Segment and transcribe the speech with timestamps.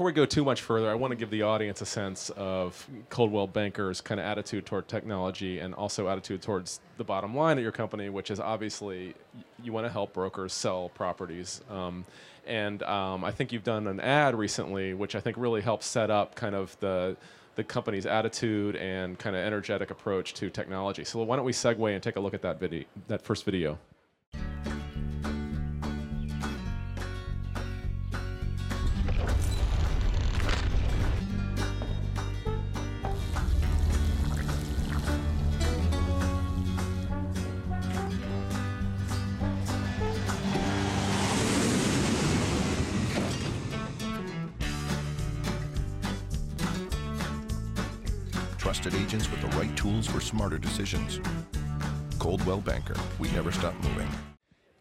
[0.00, 2.88] before we go too much further, I want to give the audience a sense of
[3.10, 7.62] Coldwell Banker's kind of attitude toward technology and also attitude towards the bottom line at
[7.62, 9.14] your company, which is obviously
[9.62, 11.60] you want to help brokers sell properties.
[11.68, 12.06] Um,
[12.46, 16.10] and um, I think you've done an ad recently, which I think really helps set
[16.10, 17.14] up kind of the
[17.56, 21.04] the company's attitude and kind of energetic approach to technology.
[21.04, 23.78] So why don't we segue and take a look at that video, that first video.
[48.70, 51.18] Trusted agents with the right tools for smarter decisions.
[52.20, 54.08] Coldwell Banker, we never stop moving.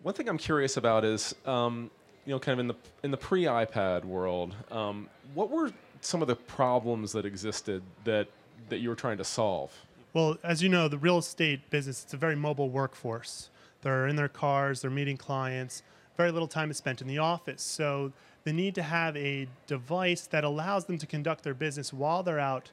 [0.03, 1.89] One thing I'm curious about is, um,
[2.23, 6.27] you know, kind of in the in the pre-iPad world, um, what were some of
[6.27, 8.27] the problems that existed that
[8.69, 9.73] that you were trying to solve?
[10.13, 13.49] Well, as you know, the real estate business it's a very mobile workforce.
[13.81, 15.81] They're in their cars, they're meeting clients.
[16.15, 17.63] Very little time is spent in the office.
[17.63, 22.21] So the need to have a device that allows them to conduct their business while
[22.21, 22.69] they're out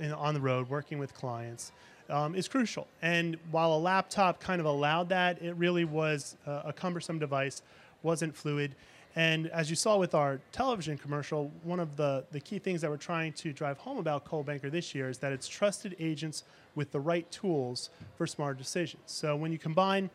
[0.00, 1.72] in, on the road working with clients
[2.08, 2.86] um, is crucial.
[3.02, 7.62] And while a laptop kind of allowed that, it really was a, a cumbersome device,
[8.02, 8.74] wasn't fluid.
[9.16, 12.90] And as you saw with our television commercial, one of the, the key things that
[12.90, 16.44] we're trying to drive home about Coldwell Banker this year is that it's trusted agents
[16.74, 19.02] with the right tools for smart decisions.
[19.06, 20.10] So when you combine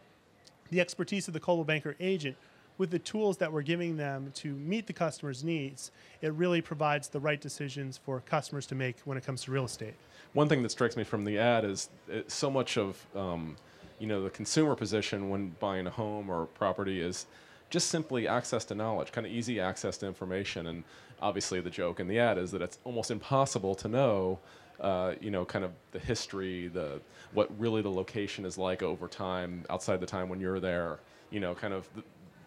[0.70, 2.38] the expertise of the Coldwell Banker agent
[2.82, 5.92] with the tools that we're giving them to meet the customer's needs,
[6.24, 9.66] it really provides the right decisions for customers to make when it comes to real
[9.66, 9.94] estate.
[10.34, 13.56] One thing that strikes me from the ad is it, so much of um,
[14.00, 17.28] you know the consumer position when buying a home or property is
[17.70, 20.66] just simply access to knowledge, kind of easy access to information.
[20.66, 20.84] And
[21.22, 24.40] obviously, the joke in the ad is that it's almost impossible to know,
[24.80, 27.00] uh, you know, kind of the history, the
[27.34, 30.98] what really the location is like over time, outside the time when you're there.
[31.30, 31.88] You know, kind of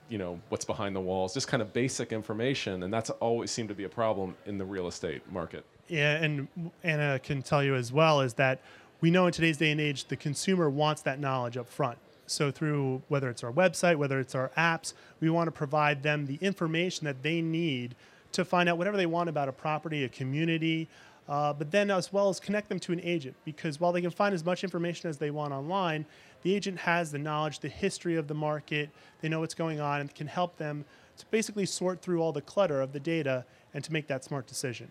[0.09, 3.69] you know what's behind the walls just kind of basic information and that's always seemed
[3.69, 5.65] to be a problem in the real estate market.
[5.89, 6.49] Yeah and
[6.83, 8.61] anna can tell you as well is that
[9.01, 11.99] we know in today's day and age the consumer wants that knowledge up front.
[12.27, 16.27] So through whether it's our website whether it's our apps we want to provide them
[16.27, 17.95] the information that they need
[18.33, 20.89] to find out whatever they want about a property a community
[21.29, 24.11] uh, but then as well as connect them to an agent because while they can
[24.11, 26.05] find as much information as they want online
[26.45, 28.91] the agent has the knowledge, the history of the market,
[29.21, 30.85] they know what's going on, and can help them
[31.17, 34.47] to basically sort through all the clutter of the data and to make that smart
[34.47, 34.91] decision.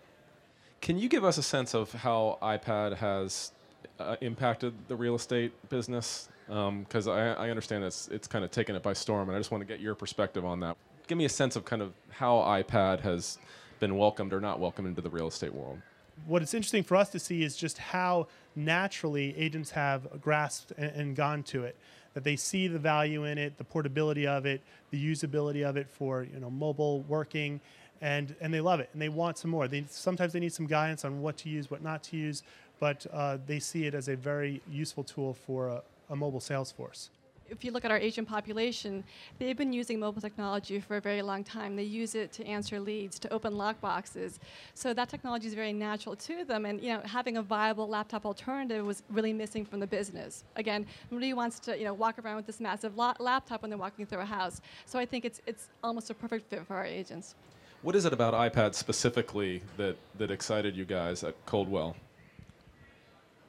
[0.80, 3.52] Can you give us a sense of how iPad has
[4.00, 6.28] uh, impacted the real estate business?
[6.46, 9.38] Because um, I, I, understand it's it's kind of taken it by storm, and I
[9.38, 10.76] just want to get your perspective on that.
[11.06, 13.38] Give me a sense of kind of how iPad has
[13.78, 15.78] been welcomed or not welcomed into the real estate world
[16.26, 20.92] what is interesting for us to see is just how naturally agents have grasped and,
[20.92, 21.76] and, gone to it.
[22.14, 24.60] That they see the value in it, the portability of it,
[24.90, 27.60] the usability of it for you know mobile working,
[28.00, 29.66] and and they love it and they want some more.
[29.66, 32.42] They sometimes they need some guidance on what to use, what not to use,
[32.78, 36.70] but uh, they see it as a very useful tool for a, a mobile sales
[36.70, 37.10] force
[37.50, 39.04] if you look at our Asian population,
[39.38, 41.76] they've been using mobile technology for a very long time.
[41.76, 44.38] They use it to answer leads, to open lockboxes.
[44.74, 46.66] So that technology is very natural to them.
[46.66, 50.44] And you know, having a viable laptop alternative was really missing from the business.
[50.56, 53.78] Again, nobody wants to you know walk around with this massive la- laptop when they're
[53.78, 54.60] walking through a house.
[54.86, 57.34] So I think it's it's almost a perfect fit for our agents.
[57.82, 61.96] What is it about iPad specifically that that excited you guys at Coldwell?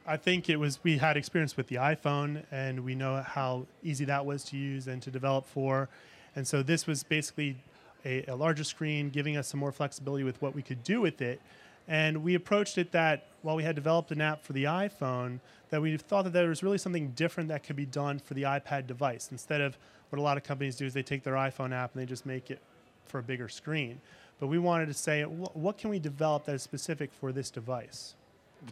[0.08, 4.06] I think it was we had experience with the iPhone, and we know how easy
[4.06, 5.90] that was to use and to develop for,
[6.36, 7.58] and so this was basically
[8.06, 11.22] a, a larger screen, giving us some more flexibility with what we could do with
[11.22, 11.42] it.
[11.88, 15.40] And we approached it that while we had developed an app for the iPhone,
[15.70, 18.44] that we thought that there was really something different that could be done for the
[18.44, 19.30] iPad device.
[19.31, 19.78] Instead of
[20.10, 22.25] what a lot of companies do is they take their iPhone app and they just
[22.25, 22.60] make it
[23.06, 24.01] for a bigger screen.
[24.40, 28.16] But we wanted to say, what can we develop that is specific for this device?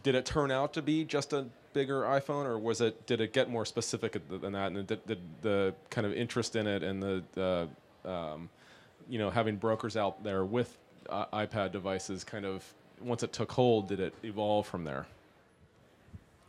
[0.02, 3.06] Did it turn out to be just a bigger iPhone, or was it?
[3.06, 4.72] Did it get more specific than that?
[4.72, 7.68] And did, did the kind of interest in it and the,
[8.04, 8.48] um,
[9.08, 10.76] you know, having brokers out there with
[11.08, 12.64] uh, iPad devices, kind of
[13.00, 15.06] once it took hold, did it evolve from there?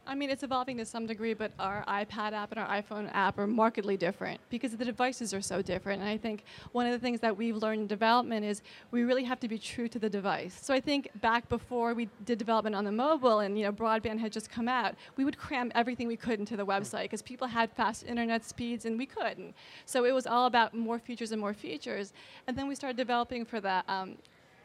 [0.07, 3.39] I mean, it's evolving to some degree, but our iPad app and our iPhone app
[3.39, 6.01] are markedly different because the devices are so different.
[6.01, 6.43] And I think
[6.73, 8.61] one of the things that we've learned in development is
[8.91, 10.59] we really have to be true to the device.
[10.61, 14.19] So I think back before we did development on the mobile and you know broadband
[14.19, 17.47] had just come out, we would cram everything we could into the website because people
[17.47, 19.55] had fast internet speeds and we couldn't.
[19.85, 22.13] So it was all about more features and more features.
[22.47, 23.85] And then we started developing for that.
[23.87, 24.17] Um,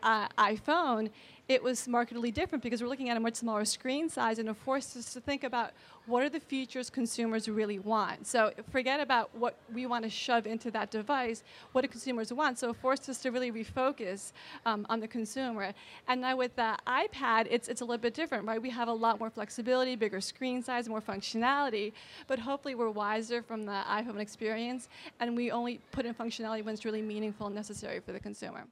[0.03, 1.11] uh, iPhone,
[1.51, 4.57] it was markedly different because we're looking at a much smaller screen size and it
[4.57, 5.73] forced us to think about
[6.07, 8.25] what are the features consumers really want.
[8.25, 11.43] So forget about what we want to shove into that device,
[11.73, 12.61] what do consumers want?
[12.61, 14.31] So it forced us to really refocus
[14.65, 15.75] um, on the consumer.
[16.07, 18.63] And now with the iPad, it's, it's a little bit different, right?
[18.63, 21.93] We have a lot more flexibility, bigger screen size, more functionality,
[22.29, 24.89] but hopefully we're wiser from the iPhone experience
[25.19, 28.67] and we only put in functionality when it's really meaningful and necessary for the consumer.